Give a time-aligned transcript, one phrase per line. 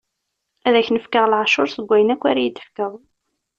[0.67, 2.93] Ad k-n-fkeɣ leɛcuṛ seg wayen akk ara yi-d-tefkeḍ.